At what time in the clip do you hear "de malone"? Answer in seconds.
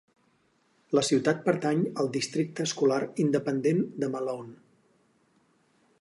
4.05-4.59